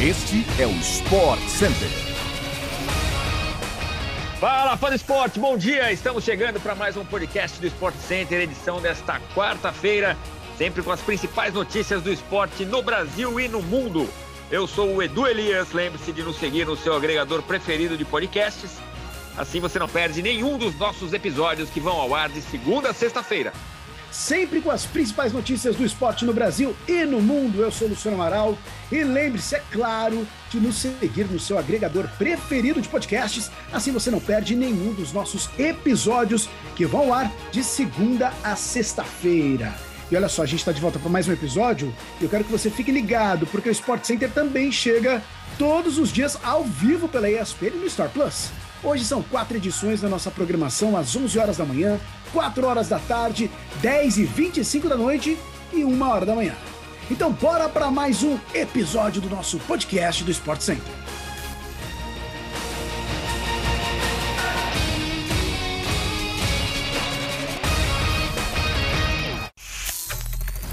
[0.00, 1.88] Este é o Sport Center.
[4.38, 5.90] Fala, fã do esporte, bom dia!
[5.90, 10.16] Estamos chegando para mais um podcast do Sport Center, edição desta quarta-feira,
[10.56, 14.08] sempre com as principais notícias do esporte no Brasil e no mundo.
[14.52, 18.78] Eu sou o Edu Elias, lembre-se de nos seguir no seu agregador preferido de podcasts.
[19.36, 22.94] Assim você não perde nenhum dos nossos episódios que vão ao ar de segunda a
[22.94, 23.52] sexta-feira
[24.10, 27.60] sempre com as principais notícias do esporte no Brasil e no mundo.
[27.60, 28.56] Eu sou Luciano Amaral
[28.90, 34.10] e lembre-se, é claro, de nos seguir no seu agregador preferido de podcasts, assim você
[34.10, 39.74] não perde nenhum dos nossos episódios que vão ao ar de segunda a sexta-feira.
[40.10, 42.44] E olha só, a gente está de volta para mais um episódio e eu quero
[42.44, 45.22] que você fique ligado, porque o Sport Center também chega
[45.58, 48.50] todos os dias ao vivo pela ESPN no Star Plus.
[48.82, 51.98] Hoje são quatro edições da nossa programação às 11 horas da manhã,
[52.32, 53.50] 4 horas da tarde,
[53.80, 55.36] 10 e 25 da noite
[55.72, 56.54] e 1 hora da manhã.
[57.10, 60.94] Então bora para mais um episódio do nosso podcast do Sport Center.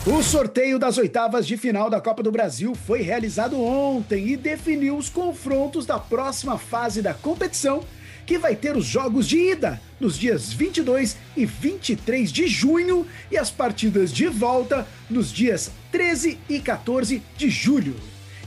[0.05, 4.95] O sorteio das oitavas de final da Copa do Brasil foi realizado ontem e definiu
[4.95, 7.81] os confrontos da próxima fase da competição
[8.25, 13.37] que vai ter os jogos de ida nos dias 22 e 23 de junho e
[13.37, 17.95] as partidas de volta nos dias 13 e 14 de julho.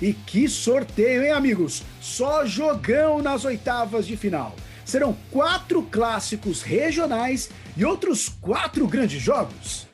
[0.00, 1.82] E que sorteio, hein, amigos?
[2.00, 4.54] Só jogão nas oitavas de final.
[4.84, 9.86] Serão quatro clássicos regionais e outros quatro grandes jogos.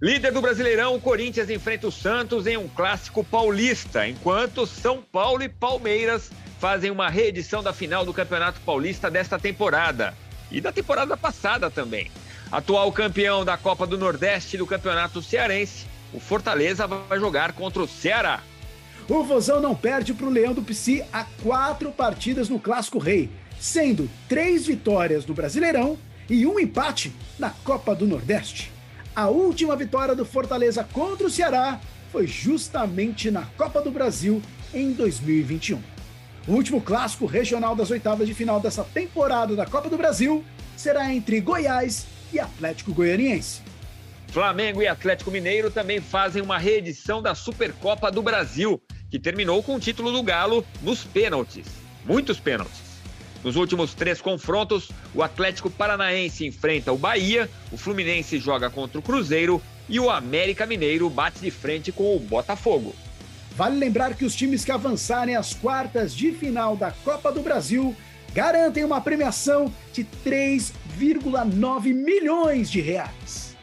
[0.00, 5.42] Líder do Brasileirão, o Corinthians enfrenta o Santos em um clássico paulista, enquanto São Paulo
[5.42, 10.14] e Palmeiras fazem uma reedição da final do Campeonato Paulista desta temporada
[10.50, 12.10] e da temporada passada também.
[12.50, 17.88] Atual campeão da Copa do Nordeste do Campeonato Cearense, o Fortaleza vai jogar contra o
[17.88, 18.40] Ceará.
[19.08, 23.30] O Vozão não perde para o Leão do Pici há quatro partidas no Clássico Rei,
[23.58, 28.72] sendo três vitórias no Brasileirão e um empate na Copa do Nordeste.
[29.14, 31.80] A última vitória do Fortaleza contra o Ceará
[32.12, 34.42] foi justamente na Copa do Brasil
[34.72, 35.95] em 2021.
[36.48, 40.44] O último clássico regional das oitavas de final dessa temporada da Copa do Brasil
[40.76, 43.62] será entre Goiás e Atlético Goianiense.
[44.28, 48.80] Flamengo e Atlético Mineiro também fazem uma reedição da Supercopa do Brasil,
[49.10, 51.66] que terminou com o título do Galo nos pênaltis.
[52.04, 52.86] Muitos pênaltis.
[53.42, 59.02] Nos últimos três confrontos, o Atlético Paranaense enfrenta o Bahia, o Fluminense joga contra o
[59.02, 62.94] Cruzeiro e o América Mineiro bate de frente com o Botafogo.
[63.56, 67.96] Vale lembrar que os times que avançarem às quartas de final da Copa do Brasil
[68.34, 73.56] garantem uma premiação de 3,9 milhões de reais.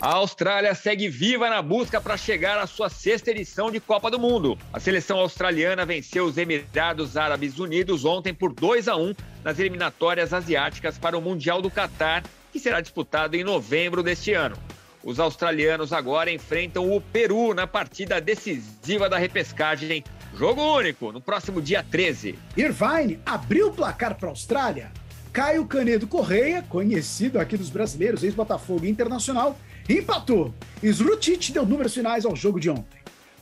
[0.00, 4.18] A Austrália segue viva na busca para chegar à sua sexta edição de Copa do
[4.18, 4.58] Mundo.
[4.72, 10.32] A seleção australiana venceu os Emirados Árabes Unidos ontem por 2 a 1 nas eliminatórias
[10.32, 14.56] asiáticas para o Mundial do Catar, que será disputado em novembro deste ano.
[15.04, 20.04] Os australianos agora enfrentam o Peru na partida decisiva da repescagem.
[20.36, 22.38] Jogo único, no próximo dia 13.
[22.56, 24.92] Irvine abriu o placar para a Austrália.
[25.32, 29.58] Caio Canedo Correia, conhecido aqui dos brasileiros, ex-Botafogo Internacional,
[29.88, 30.54] empatou.
[30.82, 33.00] Slutic deu números finais ao jogo de ontem.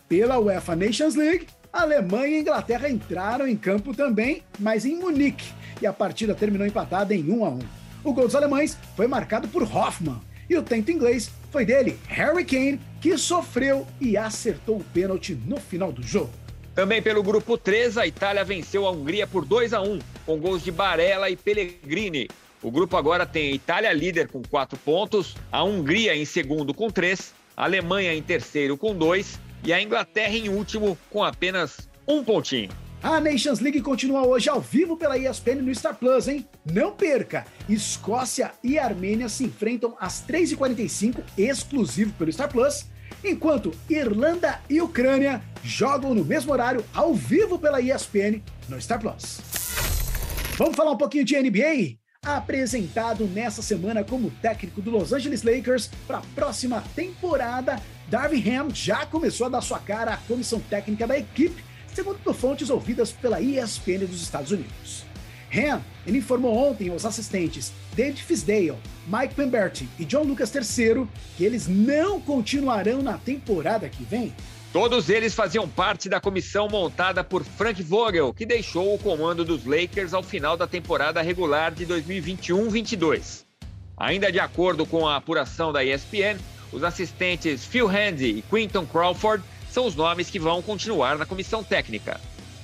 [0.08, 5.86] Pela UEFA Nations League, Alemanha e Inglaterra entraram em campo também, mas em Munique, e
[5.86, 7.58] a partida terminou empatada em 1 a 1.
[8.02, 12.44] O gol dos alemães foi marcado por Hoffmann, e o tento inglês foi dele, Harry
[12.44, 16.30] Kane, que sofreu e acertou o pênalti no final do jogo.
[16.74, 20.64] Também pelo grupo 3, a Itália venceu a Hungria por 2 a 1, com gols
[20.64, 22.28] de Barella e Pellegrini.
[22.62, 26.90] O grupo agora tem a Itália líder com 4 pontos, a Hungria em segundo com
[26.90, 32.24] 3, a Alemanha em terceiro com 2 e a Inglaterra em último com apenas um
[32.24, 32.70] pontinho.
[33.02, 36.46] A Nations League continua hoje ao vivo pela ESPN no Star Plus, hein?
[36.70, 37.46] Não perca!
[37.66, 42.84] Escócia e Armênia se enfrentam às 3h45, exclusivo pelo Star Plus,
[43.24, 49.40] enquanto Irlanda e Ucrânia jogam no mesmo horário, ao vivo pela ESPN no Star Plus.
[50.58, 51.98] Vamos falar um pouquinho de NBA?
[52.22, 57.80] Apresentado nessa semana como técnico do Los Angeles Lakers para a próxima temporada,
[58.10, 62.70] Darvin Ham já começou a dar sua cara à comissão técnica da equipe segundo fontes
[62.70, 65.04] ouvidas pela ESPN dos Estados Unidos.
[65.52, 71.06] Han ele informou ontem aos assistentes David Fisdale, Mike Pemberti e John Lucas III
[71.36, 74.32] que eles não continuarão na temporada que vem.
[74.72, 79.64] Todos eles faziam parte da comissão montada por Frank Vogel, que deixou o comando dos
[79.64, 83.44] Lakers ao final da temporada regular de 2021-22.
[83.96, 86.38] Ainda de acordo com a apuração da ESPN,
[86.72, 91.62] os assistentes Phil Handy e Quinton Crawford são os nomes que vão continuar na comissão
[91.62, 92.20] técnica.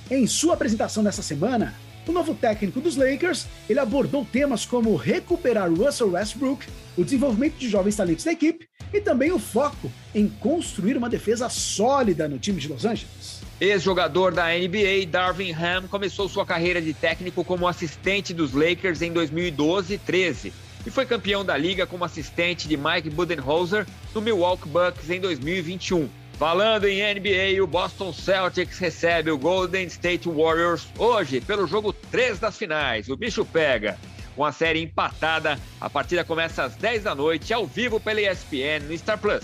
[0.09, 1.73] Em sua apresentação nessa semana,
[2.07, 6.65] o novo técnico dos Lakers, ele abordou temas como recuperar Russell Westbrook,
[6.97, 11.49] o desenvolvimento de jovens talentos da equipe e também o foco em construir uma defesa
[11.49, 13.41] sólida no time de Los Angeles.
[13.59, 19.11] Ex-jogador da NBA, Darvin Ham começou sua carreira de técnico como assistente dos Lakers em
[19.11, 20.53] 2012-13
[20.85, 26.07] e foi campeão da liga como assistente de Mike Budenholzer no Milwaukee Bucks em 2021.
[26.37, 32.37] Falando em NBA, o Boston Celtics recebe o Golden State Warriors hoje pelo jogo 3
[32.37, 33.09] das finais.
[33.09, 33.97] O bicho pega.
[34.35, 38.85] Com a série empatada, a partida começa às 10 da noite, ao vivo pela ESPN
[38.87, 39.43] no Star Plus.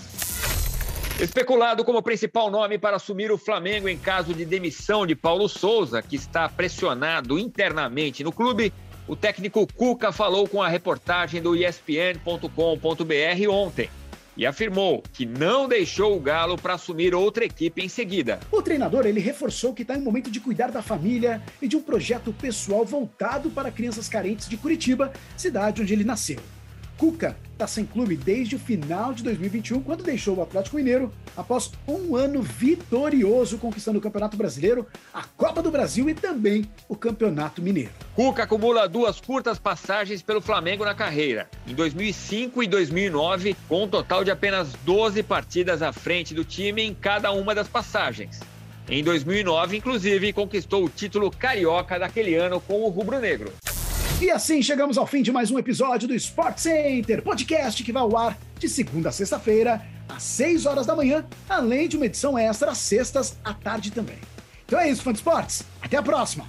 [1.18, 6.00] Especulado como principal nome para assumir o Flamengo em caso de demissão de Paulo Souza,
[6.00, 8.72] que está pressionado internamente no clube,
[9.08, 12.48] o técnico Cuca falou com a reportagem do ESPN.com.br
[13.50, 13.90] ontem
[14.36, 18.40] e afirmou que não deixou o Galo para assumir outra equipe em seguida.
[18.50, 21.82] O treinador ele reforçou que está em momento de cuidar da família e de um
[21.82, 26.38] projeto pessoal voltado para crianças carentes de Curitiba, cidade onde ele nasceu.
[26.96, 31.70] Cuca está sem clube desde o final de 2021, quando deixou o Atlético Mineiro após
[31.86, 37.62] um ano vitorioso conquistando o Campeonato Brasileiro, a Copa do Brasil e também o Campeonato
[37.62, 37.90] Mineiro.
[38.14, 43.88] Cuca acumula duas curtas passagens pelo Flamengo na carreira, em 2005 e 2009, com um
[43.88, 48.40] total de apenas 12 partidas à frente do time em cada uma das passagens.
[48.88, 53.52] Em 2009, inclusive, conquistou o título carioca daquele ano com o rubro-negro.
[54.20, 58.02] E assim chegamos ao fim de mais um episódio do Sport Center, podcast que vai
[58.02, 62.38] ao ar de segunda a sexta-feira, às 6 horas da manhã, além de uma edição
[62.38, 64.18] extra às sextas à tarde também.
[64.64, 65.64] Então é isso, fã de esportes.
[65.82, 66.46] Até a próxima!